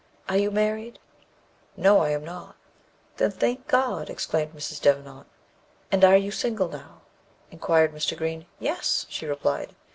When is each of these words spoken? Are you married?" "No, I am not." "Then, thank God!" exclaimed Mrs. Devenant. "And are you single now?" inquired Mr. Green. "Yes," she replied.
Are 0.27 0.35
you 0.37 0.49
married?" 0.49 0.97
"No, 1.77 1.99
I 1.99 2.09
am 2.09 2.25
not." 2.25 2.55
"Then, 3.17 3.29
thank 3.29 3.67
God!" 3.67 4.09
exclaimed 4.09 4.51
Mrs. 4.55 4.81
Devenant. 4.81 5.27
"And 5.91 6.03
are 6.03 6.17
you 6.17 6.31
single 6.31 6.69
now?" 6.69 7.01
inquired 7.51 7.93
Mr. 7.93 8.17
Green. 8.17 8.47
"Yes," 8.59 9.05
she 9.09 9.27
replied. 9.27 9.75